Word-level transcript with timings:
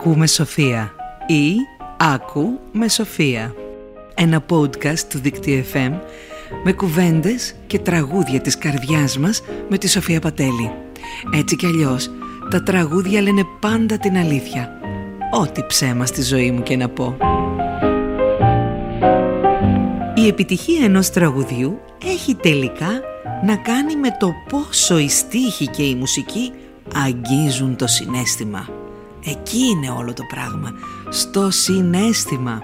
Ακούμε 0.00 0.26
Σοφία 0.26 0.92
ή 1.26 1.54
Άκου 1.98 2.58
με 2.72 2.88
Σοφία. 2.88 3.54
Ένα 4.14 4.44
podcast 4.50 4.98
του 4.98 5.18
Δικτύου 5.18 5.64
FM 5.72 5.92
με 6.64 6.72
κουβέντες 6.72 7.54
και 7.66 7.78
τραγούδια 7.78 8.40
της 8.40 8.58
καρδιάς 8.58 9.18
μας 9.18 9.42
με 9.68 9.78
τη 9.78 9.88
Σοφία 9.88 10.20
Πατέλη. 10.20 10.70
Έτσι 11.34 11.56
κι 11.56 11.66
αλλιώς, 11.66 12.10
τα 12.50 12.62
τραγούδια 12.62 13.20
λένε 13.20 13.42
πάντα 13.60 13.98
την 13.98 14.16
αλήθεια. 14.16 14.80
Ό,τι 15.40 15.62
ψέμα 15.66 16.06
στη 16.06 16.22
ζωή 16.22 16.50
μου 16.50 16.62
και 16.62 16.76
να 16.76 16.88
πω. 16.88 17.16
Η 20.14 20.28
επιτυχία 20.28 20.84
ενός 20.84 21.10
τραγουδιού 21.10 21.80
έχει 22.04 22.34
τελικά 22.34 23.00
να 23.44 23.56
κάνει 23.56 23.96
με 23.96 24.16
το 24.18 24.32
πόσο 24.48 24.98
η 24.98 25.08
στίχη 25.08 25.66
και 25.66 25.82
η 25.82 25.94
μουσική 25.94 26.52
αγγίζουν 26.94 27.76
το 27.76 27.86
συνέστημα. 27.86 28.79
Εκεί 29.24 29.58
είναι 29.58 29.90
όλο 29.90 30.12
το 30.12 30.22
πράγμα, 30.28 30.72
στο 31.08 31.50
συνέστημα. 31.50 32.62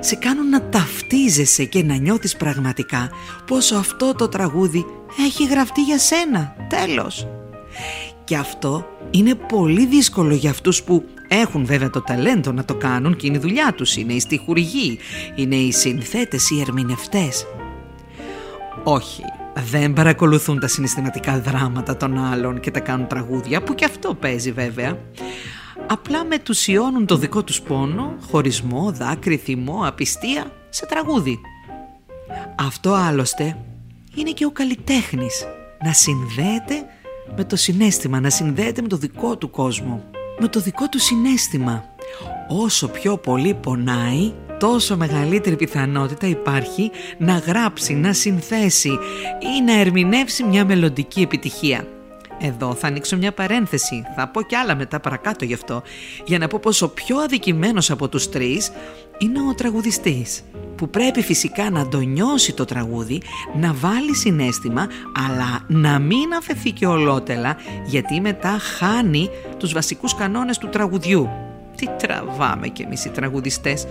Σε 0.00 0.14
κάνουν 0.14 0.48
να 0.48 0.62
ταυτίζεσαι 0.68 1.64
και 1.64 1.82
να 1.82 1.94
νιώθεις 1.94 2.36
πραγματικά 2.36 3.10
πόσο 3.46 3.76
αυτό 3.76 4.14
το 4.14 4.28
τραγούδι 4.28 4.86
έχει 5.26 5.46
γραφτεί 5.46 5.82
για 5.82 5.98
σένα, 5.98 6.54
τέλος. 6.68 7.26
Και 8.24 8.36
αυτό 8.36 8.86
είναι 9.10 9.34
πολύ 9.34 9.86
δύσκολο 9.86 10.34
για 10.34 10.50
αυτούς 10.50 10.82
που 10.82 11.04
έχουν 11.28 11.64
βέβαια 11.64 11.90
το 11.90 12.00
ταλέντο 12.00 12.52
να 12.52 12.64
το 12.64 12.74
κάνουν 12.74 13.16
και 13.16 13.26
είναι 13.26 13.36
η 13.36 13.40
δουλειά 13.40 13.74
τους, 13.76 13.96
είναι 13.96 14.12
οι 14.12 14.20
στιχουργοί, 14.20 14.98
είναι 15.34 15.56
οι 15.56 15.72
συνθέτες, 15.72 16.50
οι 16.50 16.60
ερμηνευτές. 16.60 17.46
Όχι, 18.84 19.22
δεν 19.70 19.92
παρακολουθούν 19.92 20.60
τα 20.60 20.68
συναισθηματικά 20.68 21.38
δράματα 21.38 21.96
των 21.96 22.18
άλλων 22.18 22.60
και 22.60 22.70
τα 22.70 22.80
κάνουν 22.80 23.06
τραγούδια 23.06 23.62
που 23.62 23.74
και 23.74 23.84
αυτό 23.84 24.14
παίζει 24.14 24.52
βέβαια. 24.52 24.98
Απλά 25.92 26.24
μετουσιώνουν 26.24 27.06
το 27.06 27.16
δικό 27.16 27.42
τους 27.44 27.60
πόνο, 27.60 28.16
χωρισμό, 28.30 28.92
δάκρυ, 28.92 29.36
θυμό, 29.36 29.80
απιστία 29.84 30.52
σε 30.68 30.86
τραγούδι. 30.86 31.40
Αυτό 32.58 32.92
άλλωστε 32.92 33.56
είναι 34.14 34.30
και 34.30 34.44
ο 34.44 34.50
καλλιτέχνης 34.50 35.46
να 35.84 35.92
συνδέεται 35.92 36.84
με 37.36 37.44
το 37.44 37.56
συνέστημα, 37.56 38.20
να 38.20 38.30
συνδέεται 38.30 38.82
με 38.82 38.88
το 38.88 38.96
δικό 38.96 39.36
του 39.36 39.50
κόσμο, 39.50 40.04
με 40.38 40.48
το 40.48 40.60
δικό 40.60 40.88
του 40.88 40.98
συνέστημα. 40.98 41.84
Όσο 42.48 42.88
πιο 42.88 43.16
πολύ 43.16 43.54
πονάει, 43.54 44.32
τόσο 44.58 44.96
μεγαλύτερη 44.96 45.56
πιθανότητα 45.56 46.26
υπάρχει 46.26 46.90
να 47.18 47.38
γράψει, 47.38 47.94
να 47.94 48.12
συνθέσει 48.12 48.98
ή 49.56 49.62
να 49.64 49.72
ερμηνεύσει 49.80 50.44
μια 50.44 50.64
μελλοντική 50.64 51.20
επιτυχία. 51.20 51.86
Εδώ 52.44 52.74
θα 52.74 52.86
ανοίξω 52.86 53.16
μια 53.16 53.32
παρένθεση, 53.32 54.02
θα 54.16 54.28
πω 54.28 54.42
κι 54.42 54.54
άλλα 54.54 54.74
μετά 54.74 55.00
παρακάτω 55.00 55.44
γι' 55.44 55.54
αυτό, 55.54 55.82
για 56.24 56.38
να 56.38 56.48
πω 56.48 56.58
πως 56.62 56.82
ο 56.82 56.88
πιο 56.88 57.18
αδικημένος 57.18 57.90
από 57.90 58.08
τους 58.08 58.28
τρεις 58.28 58.72
είναι 59.18 59.38
ο 59.50 59.54
τραγουδιστής, 59.54 60.42
που 60.76 60.90
πρέπει 60.90 61.22
φυσικά 61.22 61.70
να 61.70 61.88
το 61.88 62.00
νιώσει 62.00 62.52
το 62.52 62.64
τραγούδι, 62.64 63.22
να 63.54 63.72
βάλει 63.72 64.16
συνέστημα, 64.16 64.88
αλλά 65.28 65.60
να 65.66 65.98
μην 65.98 66.34
αφαιθεί 66.38 66.70
και 66.70 66.86
ολότελα, 66.86 67.56
γιατί 67.86 68.20
μετά 68.20 68.58
χάνει 68.78 69.28
τους 69.58 69.72
βασικούς 69.72 70.14
κανόνες 70.14 70.58
του 70.58 70.68
τραγουδιού. 70.68 71.28
Τι 71.76 71.86
τραβάμε 71.98 72.68
κι 72.68 72.82
εμείς 72.82 73.04
οι 73.04 73.10
τραγουδιστές, 73.10 73.86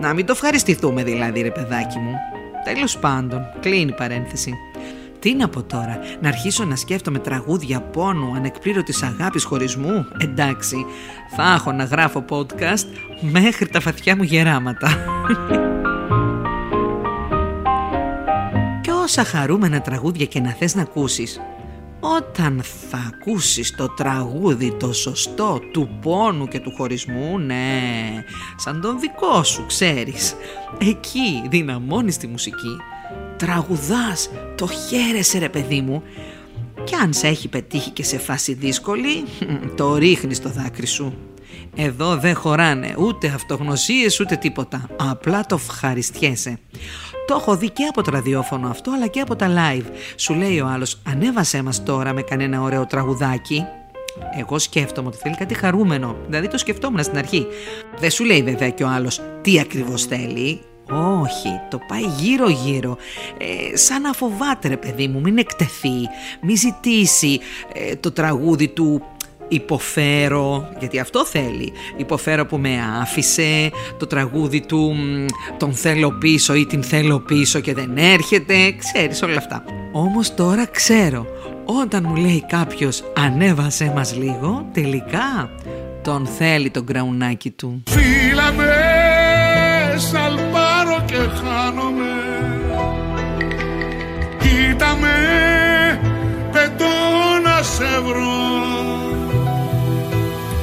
να 0.00 0.14
μην 0.14 0.26
το 0.26 0.32
ευχαριστηθούμε 0.32 1.04
δηλαδή 1.04 1.40
ρε 1.40 1.50
παιδάκι 1.50 1.98
μου. 1.98 2.14
Τέλος 2.64 2.98
πάντων, 2.98 3.40
κλείνει 3.60 3.90
η 3.90 3.94
παρένθεση. 3.94 4.52
Τι 5.26 5.34
να 5.34 5.48
πω 5.48 5.62
τώρα, 5.62 5.98
να 6.20 6.28
αρχίσω 6.28 6.64
να 6.64 6.76
σκέφτομαι 6.76 7.18
τραγούδια 7.18 7.80
πόνου, 7.80 8.34
ανεκπλήρωτης 8.34 9.02
αγάπης 9.02 9.44
χωρισμού; 9.44 10.06
Εντάξει, 10.18 10.86
θα 11.36 11.54
έχω 11.54 11.72
να 11.72 11.84
γράφω 11.84 12.24
podcast 12.28 12.86
μέχρι 13.20 13.68
τα 13.68 13.80
φατιά 13.80 14.16
μου 14.16 14.22
γεράματα. 14.22 14.88
και 18.82 18.90
όσα 18.90 19.24
χαρούμενα 19.24 19.80
τραγούδια 19.80 20.26
και 20.26 20.40
να 20.40 20.50
θες 20.50 20.74
να 20.74 20.82
ακούσεις, 20.82 21.40
όταν 22.00 22.60
θα 22.90 23.12
ακούσεις 23.12 23.74
το 23.76 23.88
τραγούδι 23.88 24.72
το 24.72 24.92
σωστό 24.92 25.60
του 25.72 25.98
πόνου 26.02 26.48
και 26.48 26.60
του 26.60 26.72
χωρισμού, 26.76 27.38
ναι, 27.38 28.24
σαν 28.56 28.80
τον 28.80 29.00
δικό 29.00 29.42
σου, 29.42 29.66
ξέρεις. 29.66 30.34
Εκεί 30.78 31.42
δυναμώνεις 31.48 32.16
τη 32.16 32.26
μουσική 32.26 32.76
τραγουδάς, 33.36 34.30
το 34.56 34.66
χαίρεσαι 34.66 35.38
ρε 35.38 35.48
παιδί 35.48 35.80
μου 35.80 36.02
και 36.84 36.96
αν 37.02 37.12
σε 37.12 37.26
έχει 37.26 37.48
πετύχει 37.48 37.90
και 37.90 38.04
σε 38.04 38.18
φάση 38.18 38.54
δύσκολη, 38.54 39.24
το 39.76 39.96
ρίχνεις 39.96 40.40
το 40.40 40.48
δάκρυ 40.48 40.86
σου. 40.86 41.14
Εδώ 41.76 42.16
δεν 42.16 42.34
χωράνε 42.34 42.94
ούτε 42.98 43.26
αυτογνωσίες 43.26 44.20
ούτε 44.20 44.36
τίποτα, 44.36 44.86
απλά 44.96 45.46
το 45.46 45.54
ευχαριστιέσαι. 45.54 46.58
Το 47.26 47.36
έχω 47.40 47.56
δει 47.56 47.70
και 47.70 47.84
από 47.84 48.02
το 48.02 48.10
ραδιόφωνο 48.10 48.68
αυτό 48.68 48.90
αλλά 48.90 49.06
και 49.06 49.20
από 49.20 49.36
τα 49.36 49.48
live. 49.48 49.84
Σου 50.16 50.34
λέει 50.34 50.60
ο 50.60 50.66
άλλος 50.66 51.00
ανέβασέ 51.06 51.62
μας 51.62 51.82
τώρα 51.82 52.12
με 52.12 52.22
κανένα 52.22 52.60
ωραίο 52.60 52.86
τραγουδάκι. 52.86 53.64
Εγώ 54.38 54.58
σκέφτομαι 54.58 55.08
ότι 55.08 55.16
θέλει 55.16 55.34
κάτι 55.34 55.54
χαρούμενο, 55.54 56.16
δηλαδή 56.26 56.48
το 56.48 56.58
σκεφτόμουν 56.58 57.02
στην 57.02 57.18
αρχή. 57.18 57.46
Δεν 57.98 58.10
σου 58.10 58.24
λέει 58.24 58.42
βέβαια 58.42 58.70
και 58.70 58.84
ο 58.84 58.88
άλλος 58.88 59.20
τι 59.42 59.60
ακριβώς 59.60 60.04
θέλει, 60.04 60.60
όχι, 60.90 61.60
το 61.70 61.78
πάει 61.88 62.04
γύρω 62.18 62.48
γύρω. 62.48 62.96
Ε, 63.38 63.76
Σαν 63.76 64.02
να 64.02 64.12
φοβάται 64.12 64.68
ρε 64.68 64.76
παιδί 64.76 65.08
μου 65.08 65.20
Μην 65.20 65.38
εκτεθεί 65.38 66.08
Μην 66.42 66.56
ζητήσει 66.56 67.40
ε, 67.72 67.96
το 67.96 68.10
τραγούδι 68.12 68.68
του 68.68 69.02
Υποφέρω 69.48 70.68
Γιατί 70.78 70.98
αυτό 70.98 71.24
θέλει. 71.24 71.72
Υποφέρω 71.96 72.46
που 72.46 72.58
με 72.58 72.78
άφησε 73.00 73.70
Το 73.98 74.06
τραγούδι 74.06 74.60
του 74.60 74.96
Τον 75.56 75.72
θέλω 75.74 76.10
πίσω 76.10 76.54
ή 76.54 76.66
την 76.66 76.82
θέλω 76.82 77.20
πίσω 77.20 77.60
Και 77.60 77.74
δεν 77.74 77.96
έρχεται 77.96 78.74
Ξέρεις 78.78 79.22
όλα 79.22 79.36
αυτά. 79.36 79.64
Όμως 79.92 80.34
τώρα 80.34 80.66
ξέρω 80.66 81.26
Όταν 81.64 82.04
μου 82.08 82.16
λέει 82.16 82.44
κάποιος 82.48 83.04
Ανέβασε 83.16 83.92
μας 83.94 84.16
λίγο 84.16 84.68
Τελικά 84.72 85.50
τον 86.02 86.26
θέλει 86.26 86.70
τον 86.70 86.86
κραουνάκι 86.86 87.50
του. 87.50 87.82
Φίλα 87.86 88.52
με! 88.52 88.95
και 88.95 88.95
χάνομαι. 91.28 92.14
Κοίτα 94.38 94.96
με 95.00 95.16
πετώ 96.52 96.94
να 97.44 97.62
σε 97.62 98.00
βρω. 98.06 98.34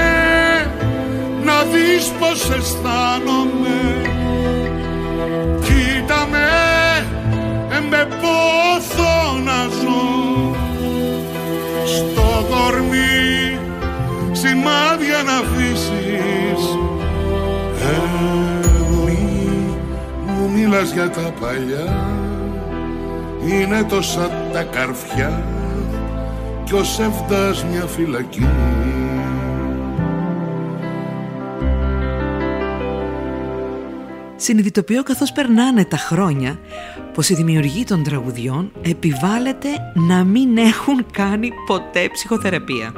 να 1.43 1.63
δεις 1.63 2.11
πως 2.19 2.49
αισθάνομαι 2.49 3.80
μου 20.91 20.97
μιλάς 20.97 21.13
για 21.13 21.24
τα 21.24 21.31
παλιά 21.40 22.09
είναι 23.47 23.84
τόσα 23.84 24.50
τα 24.53 24.63
καρφιά 24.63 25.44
κι 26.63 26.74
ως 26.74 27.00
εύτας 27.00 27.66
μια 27.66 27.85
φυλακή 27.85 28.47
Συνειδητοποιώ 34.35 35.03
καθώς 35.03 35.32
περνάνε 35.32 35.85
τα 35.85 35.97
χρόνια 35.97 36.59
πως 37.14 37.29
η 37.29 37.34
δημιουργή 37.34 37.84
των 37.84 38.03
τραγουδιών 38.03 38.72
επιβάλλεται 38.82 39.67
να 39.94 40.23
μην 40.23 40.58
έχουν 40.58 41.05
κάνει 41.11 41.52
ποτέ 41.66 42.09
ψυχοθεραπεία. 42.14 42.94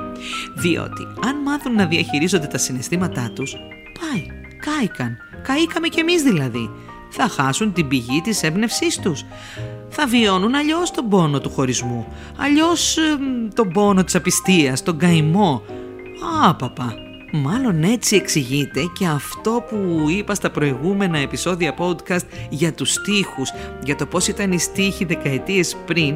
Διότι 0.55 1.07
αν 1.25 1.41
μάθουν 1.43 1.75
να 1.75 1.85
διαχειρίζονται 1.85 2.47
τα 2.47 2.57
συναισθήματά 2.57 3.31
τους, 3.35 3.55
πάει, 3.99 4.25
κάηκαν, 4.59 5.17
καήκαμε 5.43 5.87
κι 5.87 5.99
εμείς 5.99 6.21
δηλαδή. 6.21 6.69
Θα 7.15 7.27
χάσουν 7.27 7.73
την 7.73 7.87
πηγή 7.87 8.21
της 8.21 8.43
έμπνευσής 8.43 8.99
τους. 8.99 9.25
Θα 9.89 10.07
βιώνουν 10.07 10.55
αλλιώς 10.55 10.91
τον 10.91 11.09
πόνο 11.09 11.39
του 11.39 11.49
χωρισμού, 11.49 12.07
αλλιώς 12.37 12.97
τον 13.55 13.69
πόνο 13.69 14.03
της 14.03 14.15
απιστίας, 14.15 14.83
τον 14.83 14.97
καημό. 14.97 15.61
Α, 16.43 16.55
παπά, 16.55 16.95
Μάλλον 17.35 17.83
έτσι 17.83 18.15
εξηγείται 18.15 18.81
και 18.93 19.05
αυτό 19.05 19.65
που 19.69 20.05
είπα 20.09 20.35
στα 20.35 20.51
προηγούμενα 20.51 21.17
επεισόδια 21.17 21.75
podcast 21.77 22.25
για 22.49 22.73
τους 22.73 22.93
στίχους, 22.93 23.51
για 23.83 23.95
το 23.95 24.05
πώς 24.05 24.27
ήταν 24.27 24.51
οι 24.51 24.59
στίχοι 24.59 25.05
δεκαετίες 25.05 25.75
πριν, 25.85 26.15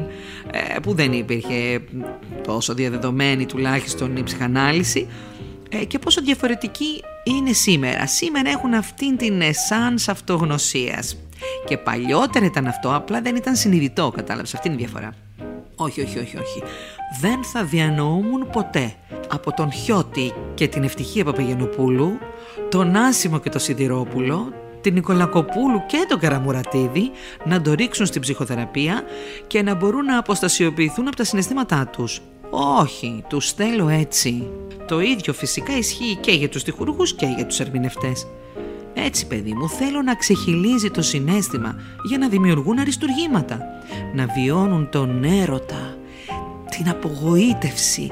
ε, 0.50 0.78
που 0.82 0.94
δεν 0.94 1.12
υπήρχε 1.12 1.80
τόσο 2.46 2.74
διαδεδομένη 2.74 3.46
τουλάχιστον 3.46 4.16
η 4.16 4.22
ψυχανάλυση, 4.22 5.08
ε, 5.08 5.37
και 5.86 5.98
πόσο 5.98 6.20
διαφορετική 6.20 7.02
είναι 7.24 7.52
σήμερα. 7.52 8.06
Σήμερα 8.06 8.50
έχουν 8.50 8.74
αυτήν 8.74 9.16
την 9.16 9.40
εσάνς 9.40 10.08
αυτογνωσίας. 10.08 11.16
Και 11.66 11.76
παλιότερα 11.76 12.44
ήταν 12.44 12.66
αυτό, 12.66 12.94
απλά 12.94 13.20
δεν 13.20 13.36
ήταν 13.36 13.56
συνειδητό, 13.56 14.12
κατάλαβες, 14.16 14.54
αυτή 14.54 14.68
είναι 14.68 14.76
η 14.76 14.84
διαφορά. 14.84 15.14
Όχι, 15.76 16.00
όχι, 16.00 16.18
όχι, 16.18 16.36
όχι. 16.38 16.62
Δεν 17.20 17.44
θα 17.44 17.64
διανοούμουν 17.64 18.50
ποτέ 18.50 18.94
από 19.28 19.52
τον 19.52 19.72
Χιώτη 19.72 20.32
και 20.54 20.68
την 20.68 20.82
Ευτυχία 20.82 21.24
Παπαγενοπούλου, 21.24 22.18
τον 22.68 22.96
Άσιμο 22.96 23.38
και 23.38 23.50
τον 23.50 23.60
Σιδηρόπουλο, 23.60 24.52
την 24.80 24.94
Νικολακοπούλου 24.94 25.86
και 25.86 26.06
τον 26.08 26.18
Καραμουρατίδη 26.18 27.10
να 27.44 27.60
το 27.60 27.72
ρίξουν 27.72 28.06
στην 28.06 28.20
ψυχοθεραπεία 28.20 29.02
και 29.46 29.62
να 29.62 29.74
μπορούν 29.74 30.04
να 30.04 30.18
αποστασιοποιηθούν 30.18 31.06
από 31.06 31.16
τα 31.16 31.24
συναισθήματά 31.24 31.86
τους. 31.86 32.20
Όχι, 32.50 33.24
τους 33.28 33.52
θέλω 33.52 33.88
έτσι. 33.88 34.50
Το 34.86 35.00
ίδιο 35.00 35.32
φυσικά 35.32 35.76
ισχύει 35.76 36.16
και 36.20 36.32
για 36.32 36.48
τους 36.48 36.62
τυχουργούς 36.62 37.14
και 37.14 37.26
για 37.26 37.46
τους 37.46 37.60
ερμηνευτές. 37.60 38.26
Έτσι 38.94 39.26
παιδί 39.26 39.52
μου 39.52 39.68
θέλω 39.68 40.02
να 40.02 40.14
ξεχυλίζει 40.14 40.90
το 40.90 41.02
συνέστημα 41.02 41.76
για 42.08 42.18
να 42.18 42.28
δημιουργούν 42.28 42.78
αριστουργήματα, 42.78 43.60
να 44.14 44.26
βιώνουν 44.26 44.88
τον 44.90 45.24
έρωτα, 45.24 45.96
την 46.70 46.88
απογοήτευση, 46.88 48.10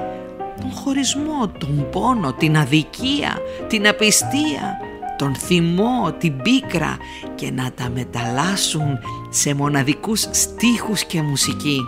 τον 0.60 0.70
χωρισμό, 0.70 1.48
τον 1.58 1.88
πόνο, 1.90 2.32
την 2.32 2.56
αδικία, 2.56 3.38
την 3.68 3.88
απιστία, 3.88 4.78
τον 5.18 5.34
θυμό, 5.34 6.14
την 6.18 6.42
πίκρα 6.42 6.96
και 7.34 7.50
να 7.50 7.72
τα 7.72 7.90
μεταλλάσσουν 7.94 8.98
σε 9.30 9.54
μοναδικούς 9.54 10.20
στίχους 10.30 11.04
και 11.04 11.22
μουσική. 11.22 11.80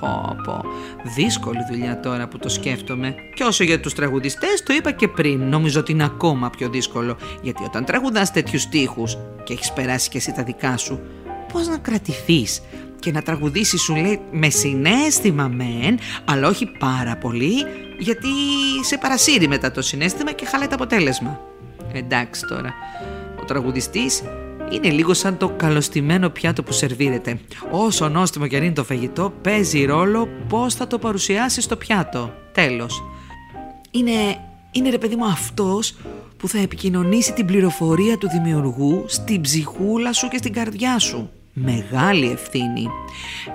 Πω 0.00 0.36
πω, 0.44 0.64
δύσκολη 1.16 1.58
δουλειά 1.70 2.00
τώρα 2.00 2.28
που 2.28 2.38
το 2.38 2.48
σκέφτομαι. 2.48 3.14
Και 3.34 3.44
όσο 3.44 3.64
για 3.64 3.80
τους 3.80 3.94
τραγουδιστές 3.94 4.62
το 4.62 4.72
είπα 4.72 4.90
και 4.90 5.08
πριν, 5.08 5.48
νομίζω 5.48 5.80
ότι 5.80 5.92
είναι 5.92 6.04
ακόμα 6.04 6.50
πιο 6.50 6.68
δύσκολο. 6.68 7.16
Γιατί 7.42 7.64
όταν 7.64 7.84
τραγουδάς 7.84 8.32
τέτοιους 8.32 8.62
στίχους 8.62 9.18
και 9.44 9.52
έχεις 9.52 9.72
περάσει 9.72 10.08
και 10.08 10.16
εσύ 10.16 10.32
τα 10.32 10.42
δικά 10.42 10.76
σου, 10.76 11.00
πώς 11.52 11.68
να 11.68 11.78
κρατηθείς 11.78 12.62
και 13.00 13.10
να 13.10 13.22
τραγουδήσεις 13.22 13.80
σου 13.82 13.94
λέει 13.94 14.20
με 14.30 14.48
συνέστημα 14.50 15.48
μεν, 15.48 15.98
αλλά 16.24 16.48
όχι 16.48 16.66
πάρα 16.66 17.16
πολύ, 17.16 17.64
γιατί 17.98 18.28
σε 18.82 18.98
παρασύρει 18.98 19.48
μετά 19.48 19.70
το 19.70 19.82
συνέστημα 19.82 20.32
και 20.32 20.46
χαλάει 20.46 20.68
το 20.68 20.74
αποτέλεσμα. 20.74 21.40
Εντάξει 21.92 22.46
τώρα, 22.48 22.74
ο 23.40 23.44
τραγουδιστής 23.44 24.22
είναι 24.70 24.90
λίγο 24.90 25.14
σαν 25.14 25.36
το 25.36 25.48
καλωστημένο 25.48 26.30
πιάτο 26.30 26.62
που 26.62 26.72
σερβίρεται. 26.72 27.40
Όσο 27.70 28.08
νόστιμο 28.08 28.46
και 28.46 28.56
αν 28.56 28.62
είναι 28.62 28.72
το 28.72 28.84
φαγητό, 28.84 29.32
παίζει 29.42 29.84
ρόλο 29.84 30.28
πώς 30.48 30.74
θα 30.74 30.86
το 30.86 30.98
παρουσιάσει 30.98 31.60
στο 31.60 31.76
πιάτο. 31.76 32.32
Τέλος. 32.52 33.02
Είναι, 33.90 34.10
είναι 34.70 34.90
ρε 34.90 34.98
παιδί 34.98 35.16
μου 35.16 35.26
αυτός 35.26 35.94
που 36.36 36.48
θα 36.48 36.58
επικοινωνήσει 36.58 37.32
την 37.32 37.46
πληροφορία 37.46 38.18
του 38.18 38.28
δημιουργού 38.28 39.04
στην 39.06 39.40
ψυχούλα 39.40 40.12
σου 40.12 40.28
και 40.28 40.36
στην 40.36 40.52
καρδιά 40.52 40.98
σου. 40.98 41.30
Μεγάλη 41.52 42.30
ευθύνη. 42.30 42.86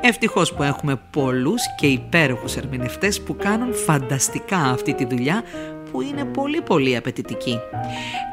Ευτυχώς 0.01 0.53
που 0.53 0.63
έχουμε 0.63 1.01
πολλούς 1.11 1.61
και 1.77 1.87
υπέροχους 1.87 2.55
ερμηνευτές 2.55 3.21
που 3.21 3.35
κάνουν 3.35 3.73
φανταστικά 3.73 4.57
αυτή 4.57 4.93
τη 4.93 5.05
δουλειά 5.05 5.43
που 5.93 6.01
είναι 6.01 6.25
πολύ 6.25 6.61
πολύ 6.61 6.95
απαιτητική. 6.95 7.59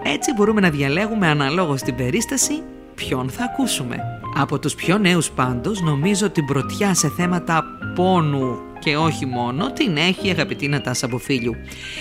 Έτσι 0.02 0.32
μπορούμε 0.32 0.60
να 0.60 0.70
διαλέγουμε 0.70 1.26
αναλόγως 1.26 1.82
την 1.82 1.96
περίσταση 1.96 2.62
ποιον 2.94 3.30
θα 3.30 3.44
ακούσουμε. 3.44 3.96
Από 4.36 4.58
τους 4.58 4.74
πιο 4.74 4.98
νέους 4.98 5.30
πάντως 5.30 5.80
νομίζω 5.80 6.30
την 6.30 6.44
πρωτιά 6.44 6.94
σε 6.94 7.08
θέματα 7.08 7.64
πόνου 7.94 8.58
και 8.78 8.96
όχι 8.96 9.26
μόνο 9.26 9.72
την 9.72 9.96
έχει 9.96 10.26
η 10.26 10.30
αγαπητή 10.30 10.68
Νατάσα 10.68 11.08
Μποφίλιου. 11.08 11.54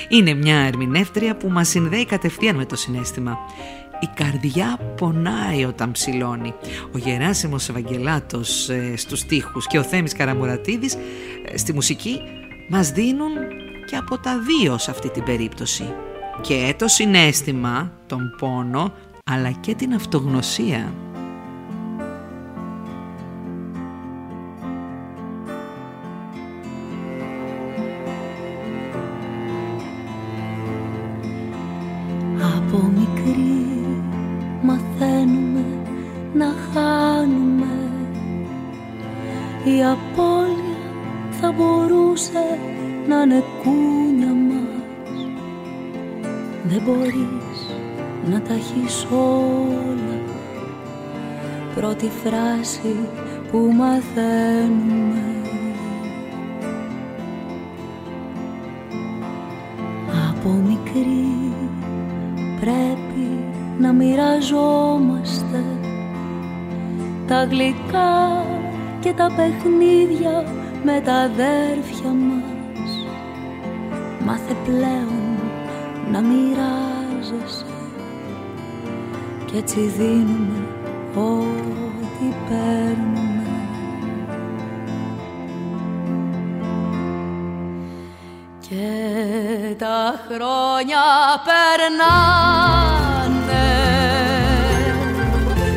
Είναι 0.09 0.33
μια 0.33 0.57
ερμηνεύτρια 0.57 1.35
που 1.35 1.50
μας 1.50 1.67
συνδέει 1.67 2.05
κατευθείαν 2.05 2.55
με 2.55 2.65
το 2.65 2.75
συνέστημα. 2.75 3.38
Η 4.00 4.09
καρδιά 4.13 4.79
πονάει 4.97 5.65
όταν 5.65 5.91
ψηλώνει. 5.91 6.53
Ο 6.94 6.97
Γεράσιμος 6.97 7.69
Ευαγγελάτος 7.69 8.69
ε, 8.69 8.94
στους 8.97 9.19
στίχους 9.19 9.67
και 9.67 9.77
ο 9.77 9.83
Θέμης 9.83 10.13
Καραμουρατίδης 10.13 10.94
ε, 11.45 11.57
στη 11.57 11.73
μουσική 11.73 12.21
μας 12.69 12.91
δίνουν 12.91 13.31
και 13.89 13.95
από 13.95 14.18
τα 14.18 14.39
δύο 14.39 14.77
σε 14.77 14.91
αυτή 14.91 15.09
την 15.09 15.24
περίπτωση. 15.24 15.94
Και 16.41 16.75
το 16.77 16.88
συνέστημα, 16.88 17.91
τον 18.07 18.36
πόνο, 18.39 18.94
αλλά 19.24 19.51
και 19.51 19.75
την 19.75 19.94
αυτογνωσία. 19.94 20.94
Από 32.38 32.91
μικρή 32.97 33.86
μαθαίνουμε 34.62 35.65
να 36.33 36.53
χάνουμε 36.74 37.65
Η 39.63 39.83
απώλεια 39.83 40.77
θα 41.31 41.51
μπορούσε 41.51 41.99
να 43.07 43.21
είναι 43.21 43.44
κούνια 43.63 44.27
μας. 44.27 45.25
Δεν 46.63 46.81
μπορείς 46.86 47.68
να 48.31 48.42
τα 48.42 48.54
έχεις 48.54 49.07
όλα. 49.12 50.19
Πρώτη 51.75 52.10
φράση 52.24 52.95
που 53.51 53.57
μαθαίνουμε. 53.57 55.24
Από 60.30 60.50
μικρή 60.50 61.54
πρέπει 62.60 63.27
να 63.80 63.94
μοιραζόμαστε 63.94 65.63
τα 67.27 67.44
γλυκά 67.44 68.45
και 69.00 69.13
τα 69.13 69.31
παιχνίδια 69.36 70.58
με 70.94 71.01
τα 71.06 71.13
αδέρφια 71.13 72.09
μας. 72.09 72.91
Μάθε 74.25 74.56
πλέον 74.63 75.38
να 76.12 76.21
μοιράζεσαι. 76.21 77.65
Κι 79.45 79.57
έτσι 79.57 79.80
δίνουμε 79.80 80.68
ό,τι 81.15 82.25
παίρνουμε. 82.47 83.44
Και 88.59 88.88
τα 89.77 90.19
χρόνια 90.27 91.03
περνάνε. 91.47 92.19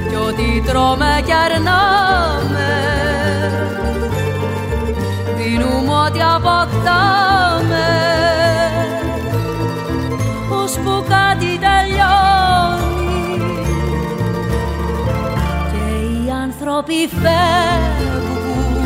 Κι 0.08 0.16
ό,τι 0.16 0.62
τρώμε 0.66 1.11
άνθρωποι 16.82 17.08
φεύγουν 17.08 18.80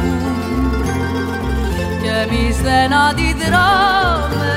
και 2.02 2.08
εμείς 2.08 2.60
δεν 2.60 2.94
αντιδράμε. 2.94 4.54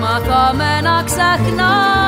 Μάθαμε 0.00 0.80
να 0.82 1.02
ξεχνάμε 1.02 2.01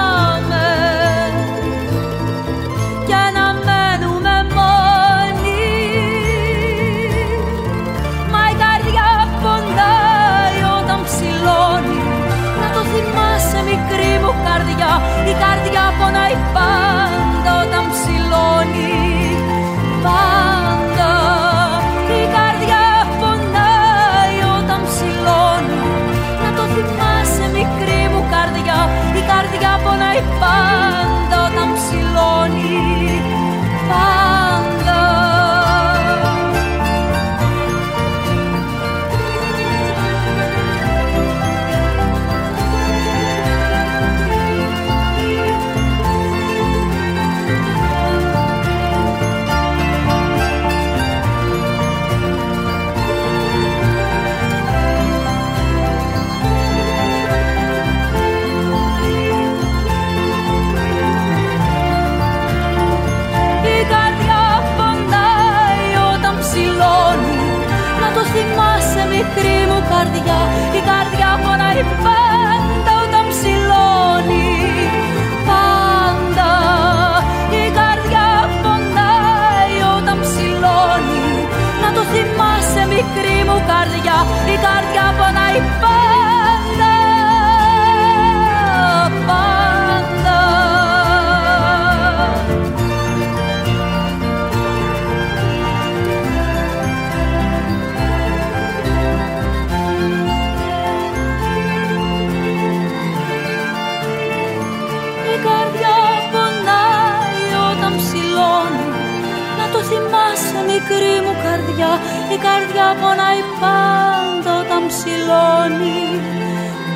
Η 112.34 112.36
καρδιά 112.36 112.96
πονάει 113.00 113.40
πάντα 113.60 114.60
όταν 114.60 114.86
ψηλώνει 114.86 116.20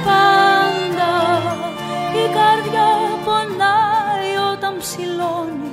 Πάντα 0.05 1.13
η 2.23 2.27
καρδιά 2.39 2.89
πονάει 3.25 4.31
όταν 4.53 4.79
ψηλώνει. 4.79 5.73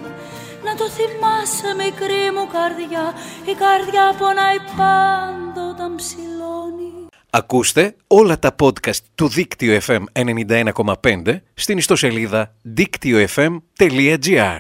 Να 0.64 0.76
το 0.76 0.90
θυμάσαι 0.90 1.76
μικρή 1.78 2.32
μου 2.36 2.48
καρδιά 2.52 3.14
Η 3.46 3.54
καρδιά 3.54 4.16
πονάει 4.18 4.58
πάντα 4.78 5.70
όταν 5.70 5.96
ψηλώνει. 5.96 7.08
Ακούστε 7.30 7.96
όλα 8.08 8.40
τα 8.40 8.56
podcast 8.62 9.00
του 9.16 9.28
Δίκτυο 9.28 9.80
FM 9.88 10.04
91,5 10.14 11.40
στην 11.54 11.78
ιστοσελίδα 11.78 12.56
δίκτυοfm.gr 12.78 14.60